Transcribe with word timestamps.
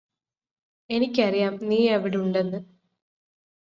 എനിക്കറിയാം 0.89 1.53
നീയവിടുണ്ടെന്ന് 1.69 2.59